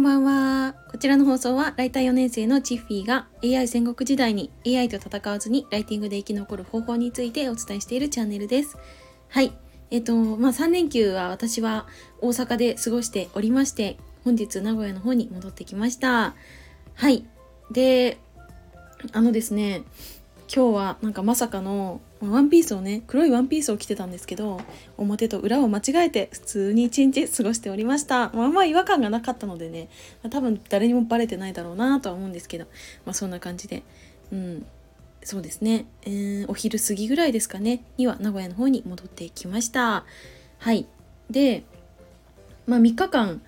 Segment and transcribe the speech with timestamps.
[0.00, 0.74] んばんは。
[0.90, 8.78] こちらの放送は、ライター4年生のチッフィーが AI 戦国時代に AI と戦わずにライティングで生き残る方法についてお伝えしているチャンネルです。
[9.28, 9.52] はい。
[9.90, 11.86] えっ、と、まあ、3連休は私は
[12.22, 16.34] 大阪で過ごしておりまして、本日名古屋の方に戻ってきました。
[16.94, 17.26] はい。
[17.70, 18.18] で、
[19.12, 19.82] あのですね、
[20.52, 24.60] 今日はなんかまさかのワンピースをね黒いワンピースを着てたんですけど
[24.96, 28.30] 表と裏を間違えて普通に一日過ごしておりました。
[28.30, 29.88] まあまあ違和感がなかったのでね、
[30.24, 32.64] ま、多分誰にもバレてないだろうなとは思うんですけど
[33.06, 33.84] まあそんな感じで
[34.32, 34.66] うん
[35.22, 40.04] そうですね、えー、お昼過ぎぐらいですかねには名古屋の方に戻ってきました。
[40.58, 40.86] はい。
[41.30, 41.62] で
[42.66, 43.40] まあ3日間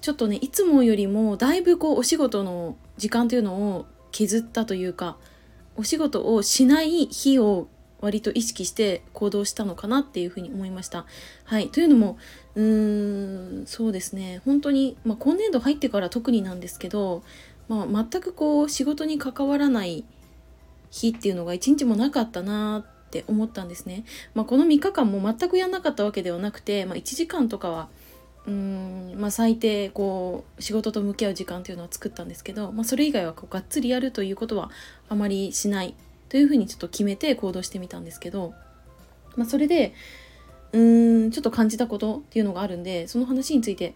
[0.00, 5.18] ちょっとねいつもよりもだいぶこうお仕事の時間というのを削ったというか
[5.78, 7.68] お仕事をしない日を
[8.00, 11.06] 割と意識して行動したのかなっていうふうに思いました。
[11.44, 12.18] はい、というのも
[12.54, 17.22] うーんそうですね本当に、まあ、今年度入ってから特になんですけど、
[17.68, 20.04] まあ、全くこう仕事に関わらない
[20.90, 24.04] 日っていうのが一日もなかったなって思ったんですね。
[24.34, 27.88] まあ、この3日間も全くやんなかったわけではなくて、まあ、1時間とかは
[28.46, 34.70] うーんまあ最低こう仕事と向き合う時間というのは作ったんですけど、まあ、それ以外はこうがっつりやるということは
[35.08, 35.94] あまりしない
[36.28, 38.54] というふうにちょっと決めて行動してみたんですけど、
[39.36, 39.94] まあ、それで
[40.72, 43.94] うーんちょっと感じたことっていうのがあるんでその話について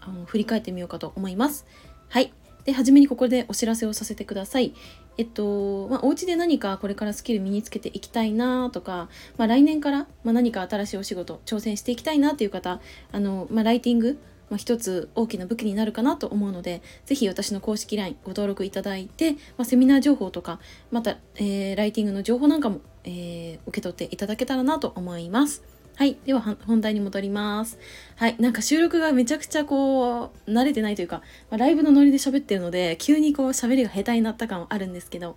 [0.00, 1.66] あの振り返ってみようかと思います。
[2.08, 2.32] はい
[2.64, 4.72] で初めにここでお知らせをさせてください。
[5.18, 12.80] えっと、まあ、お家で何かこれからスキル身につけていきたいなとか、まあ、来年から、ま、何か新しいお仕事挑戦していきたいなっていう方、
[13.12, 14.18] あの、ま、ライティング、
[14.50, 20.58] まあ、一つ大きな武器になるかなと思うので、ぜひ私の公式 LINE ご登録いただいて、まあ、セミナー情報とか、
[20.90, 25.62] また、えー、ライティングの情報なんかも、えー、受け取っていただけたらなと思います。
[25.96, 26.16] はい。
[26.24, 27.78] では、本題に戻ります。
[28.16, 28.36] はい。
[28.40, 35.36] なんか収録がめちゃくちゃこう、慣れてないというか、まあ、ライブのノリで喋ってるので、急にこう、喋りが下手になった感はあるんですけど、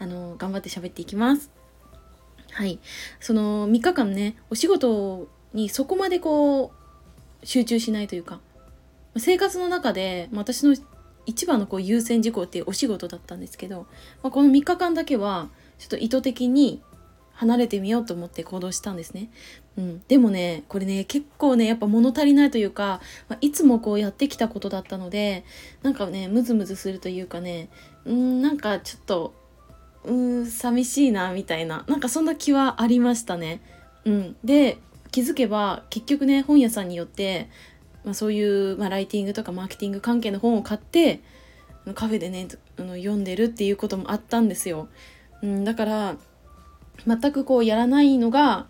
[0.00, 1.50] あの、頑張って喋っていきます。
[2.50, 2.80] はい。
[3.20, 6.81] その3日間ね、お仕事にそこまでこう、
[7.44, 8.40] 集中しないというか、
[9.16, 10.74] 生活の中で、私の
[11.26, 13.86] 一番のこう優先事項っていうお仕事だったんですけど、
[14.22, 15.48] まあ、この3日間だけは、
[15.78, 16.82] ちょっと意図的に
[17.34, 19.30] 離れてみようと思って行動したんですね。
[19.76, 25.44] うん、でもねこれね結構ねやっぱ物足りないというか、まあ、いつもこうやってきたことだったので
[25.82, 27.70] なんかねムズムズするというかね
[28.04, 29.34] うんなんかちょっと
[30.04, 33.60] うん寂しいなみたいななんかそんな気はありましたね。
[34.04, 34.78] うん、で
[35.12, 37.48] 気づけば結局ね本屋さんによって、
[38.04, 41.20] まあ、そういう、まあ、ライティングとかマーケティング関係の本を買って
[41.94, 44.88] カフェでねあの読んでるっていうこともあったんですよ。
[45.42, 46.16] うん、だから
[47.06, 48.66] 全くこうやらないのが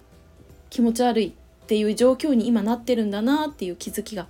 [0.70, 4.26] 気持ち悪いっていう状況に今なってるんだなっていう気づきが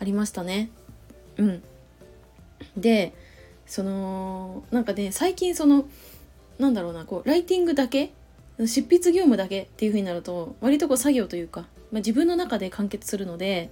[0.00, 0.70] ありましたね。
[1.38, 1.62] うん、
[2.76, 3.14] で
[3.66, 5.86] そのなんかね最近その
[6.58, 8.12] なんだろうなこうライティングだけ
[8.64, 13.70] 執筆業務だけっていう風になると割とこう作業というか、まあ、自分の中で完結するので、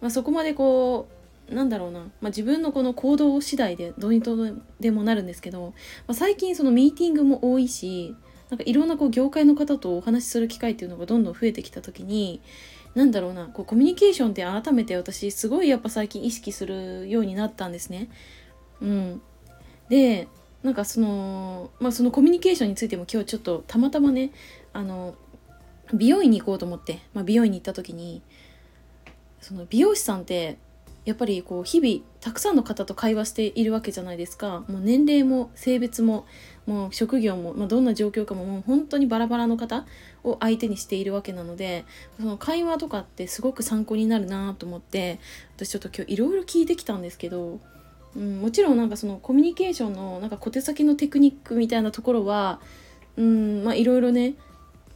[0.00, 1.08] まあ、そこまでこ
[1.50, 4.36] うなんだろうな、まあ、自分のこの行動次第でどうにと
[4.80, 5.72] でもなるんですけど、
[6.06, 8.14] まあ、最近そのミーティングも多いし
[8.50, 12.40] なんかいろんなこう業界の方とお話しする機会っていうのがどんどん増えてきた時に
[12.94, 18.08] 何だろうなこうコミュニケーションって改めて私すごいやっぱ最近意識するようになったんですね。
[18.80, 19.22] うん、
[19.88, 20.28] で
[20.62, 24.32] なんかそのまあそのコミュニケーションについても今日ちょっとたまたまね
[24.72, 25.14] あの
[25.94, 28.22] 美容院に行こうと思って、まあ、美容院に行った時に
[29.40, 30.58] その美容師さんって
[31.04, 34.64] やっぱりこう日々たくさんの方と会話しているわけじゃないですか。
[34.68, 36.26] もう年齢も性別も
[36.66, 39.86] もう職業も、まあ、どんな状況かももう本当にバラバラの方
[40.22, 41.86] を相手にしているわけなので
[42.18, 45.18] その会話とかってすごく参考になるなと思って
[45.56, 47.58] 私ちょっと今日いろいろ聞いてきたんですけど、
[48.18, 52.60] うん、もちろんなんかそのコミュニケーションのなんか小手先のテクニックみたいなところは
[53.16, 54.34] うんまあいろいろね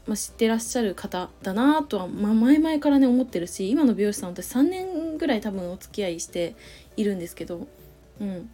[0.06, 6.56] まあ、知ってらっしゃる方だなとは、まあ、前々からね思ってるし今の美容師さん私3年ぐらい多分お付き合いして
[6.96, 7.68] いるんですけど、
[8.20, 8.50] うん、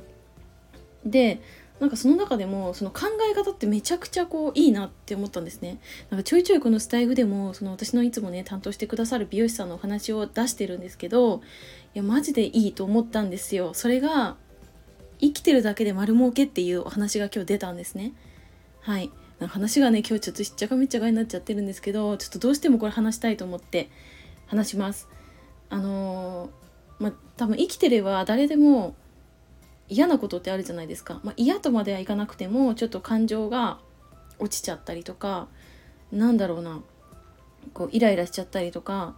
[1.06, 1.40] で
[1.80, 5.78] なんかその中でもその考え方ってめちゃくちゃこういいなって思ったんですね。
[6.10, 11.40] なんかちょいちょいこのスタイフでもその私のいつもね担当してくださる美容師さんのお話を出してるんですけど
[11.94, 13.74] いやマジでいいと思ったんですよ。
[13.74, 14.36] それが
[15.20, 18.12] 生きてるだけで丸儲けっていうお話が今日出たんですね。
[18.80, 19.10] はい。
[19.46, 23.88] 話がね今日ちょっとしっちゃかめっちゃかになっちゃってるんですけどちょっとどうしてもこれ話したいと思って
[24.46, 25.08] 話します。
[25.70, 28.94] あのー、まあ多分生きてれば誰でも
[29.88, 33.78] 嫌なことってあるじゃないですか、まあ、嫌とまではいかなくてもちょっと感情が
[34.38, 35.48] 落ちちゃったりとか
[36.12, 36.80] なんだろうな
[37.72, 39.14] こうイライラしちゃったりとか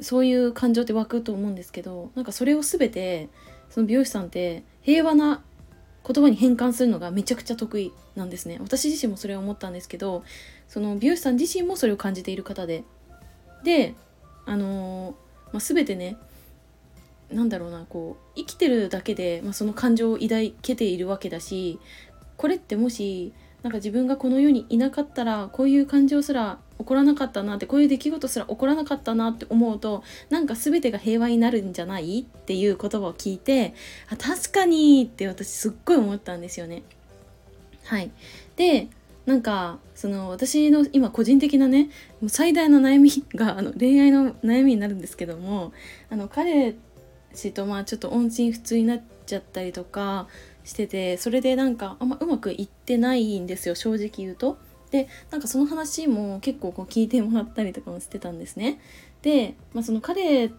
[0.00, 3.28] そういう感情って湧くと思うんですけどなんかそれを全て
[3.70, 5.42] その美容師さんって平和な
[6.06, 8.58] 言葉に変換するのがめちゃくちゃ得意なんですね。
[8.60, 10.22] 私自身もそれを思ったんですけど
[10.68, 12.84] その美容師さん自身もそれを感じている方で。
[13.64, 13.94] で
[14.44, 15.14] あのー、
[15.52, 16.16] まあ、全てね
[17.32, 21.80] なんだろうなこう生きてるだけで、まあ、その感情を抱けているわけだし
[22.36, 33.74] これってもしなんか自分がこの世にいなかったらこういう感情すら起こらなかったなってこういう出来事すら起こらなかったなって思うとなんか全てが平和になるんじゃないっていう言葉を聞いて
[34.10, 36.82] あ確かにって私すっごい思ったんですよね。
[37.84, 38.10] はい
[38.56, 38.88] で
[39.26, 45.72] なんかその私の今個人的なねもう最大の悩みがあの恋愛の悩みになるんですけども
[46.10, 46.76] あの彼
[47.34, 50.28] 氏とまあちょっと音信不通になっちゃったりとか
[50.66, 54.58] しててそれでなんかあんまうまくいってないんですよ正直言うと。
[54.90, 58.80] でなんかその話も結構こう聞いてもらったりとかもしてたんですね。
[59.22, 60.50] で、まあ、その彼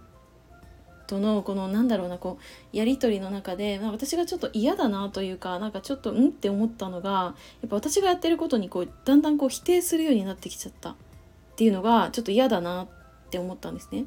[1.08, 2.38] とのこのなんだろうなこ
[2.74, 10.96] うやり取りの中でま私がちょっと嫌だなというかなんかちょっとうんって思ったのがやっぱ私がやってることにこうだんだんこう否定するようになってきちゃったっ
[11.56, 12.88] ていうのがちょっと嫌だなっ
[13.30, 14.06] て思ったんですね。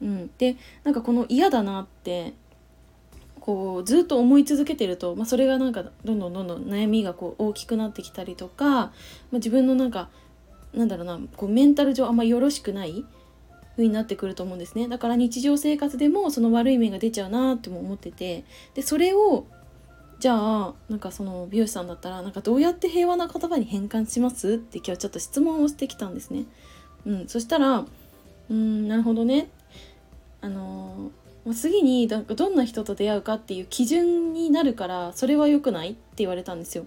[0.00, 2.32] うん、でなんかこの嫌だなって
[3.40, 8.92] こうずっと思い続けてると、まあ、それがなんかどんどんどんどん悩みがこう大きくなってきたりとか、まあ、
[9.34, 10.10] 自分のなんか
[10.74, 13.04] なんだろうなこうメンタル上あんまよろしくない
[13.72, 18.44] 風になってくると思うんですねだから日常生活でもその悪い面が出ちゃうなっても思ってて
[18.74, 19.46] でそれを
[20.20, 26.44] じゃあなんかその美容師さんだったらなんかどうやって平和な言葉に変換しますって今日ちょっと質問をしてきたんですね。
[27.06, 27.86] うん、そしたら
[28.50, 29.48] うんなるほどね
[30.42, 36.86] あのー、次にどんな人と出会うかっていう基準になるからそれは良くないって言われたんですよ。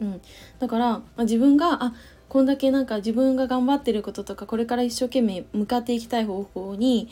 [0.00, 0.20] うん、
[0.58, 1.94] だから、まあ、自分があ
[2.28, 7.08] こんだけなんか自分が頑張ってることとかこれから一生懸命向かっていきたい方法に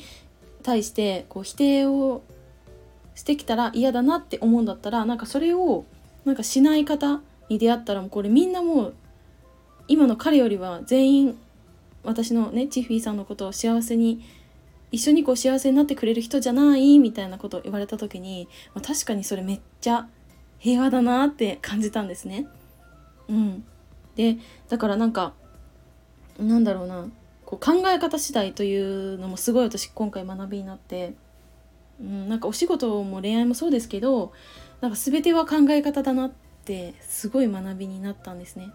[0.62, 2.23] 対してこう否定を
[3.14, 5.84] してきたら嫌だなって思うんだったらなんかそれを
[6.25, 8.94] なんかしない方に出会ったらもうこれみんなもう
[9.87, 11.38] 今の彼よりは全員
[12.05, 14.25] 私のねチフィーさんのことを幸せに
[14.92, 20.06] 一緒にこう幸せになってくれる人じゃないみたいなことを言われた時に、まあ、確かにそれめっちゃ
[20.58, 22.46] 平和だなって感じたんですね。
[23.28, 23.64] うん、
[24.14, 24.36] で
[24.68, 25.32] だからなんか
[26.38, 27.06] なんだろうな
[27.46, 31.14] こう考え方次第というのもすごい私今回学びになって、
[32.00, 34.32] うん、なんかお仕事も恋愛もそうですけど
[34.82, 36.32] なんか全ては考え方だなっ
[36.64, 38.70] てすごい学びになったんですね。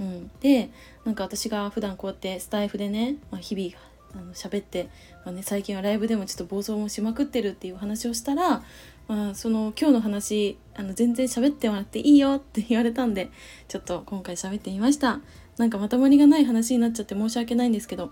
[0.00, 0.70] うん、で
[1.04, 4.88] なんか私が普段こうやってスタイフでね、まあ、日々あの喋って、
[5.24, 8.62] まあね、最近はライブでもちょっと暴走もしまくってるっていう話をしたら、
[9.08, 13.30] まあ、その今日の話あの全然喋ってもらっていいよって言われたんで
[13.68, 15.20] ちょっと今回喋ってみました。
[15.56, 18.10] なんかまとまりがない話になっちゃって申し訳ないんですけど、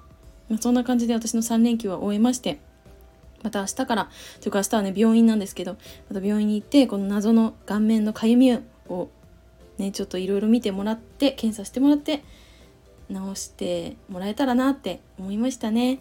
[0.49, 2.59] まあ、そんな感じで私の3連休は終えまして
[3.43, 4.11] また明日から
[4.41, 5.77] というか明日はね病院なんですけど
[6.09, 8.59] また病院に行ってこの謎の顔面のかゆみ
[8.89, 9.11] を
[9.77, 12.25] ねちょっといろいろ見てもらって検査してもらって
[13.09, 16.01] 直してもらえたらなって思いましたね。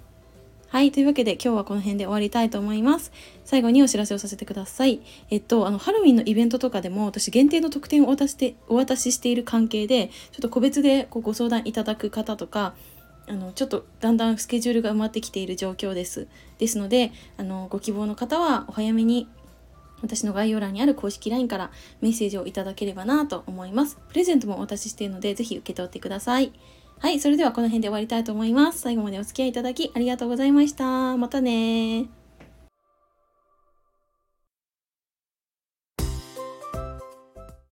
[0.73, 0.91] はい。
[0.91, 3.11] というわけで今日はこの辺で終わりたいと思います。
[3.45, 5.01] 最後にお知らせをさせてください。
[5.29, 12.73] えっと、あの、ハロウィンのイベントとかでも私限定の特典をお渡してお渡ししている関係で、ちょっと個別でこうご相談いただく方とか、
[13.27, 16.27] あの、ちょっとだんだんスケジュールが埋まってきている状況です。
[16.57, 19.27] ですので、あの、ご希望の方はお早めに
[20.01, 23.99] 私の概要欄にある公式 LINE からメッセージをいただければなと思います。
[24.09, 26.51] プレゼントもお渡ししているので、ぜひ受け取ってください。
[27.03, 28.79] はい、それではこの辺で終わりたいと思います。
[28.79, 31.17] 最後までお付き合いいただきありがとうございました。
[31.17, 32.22] またね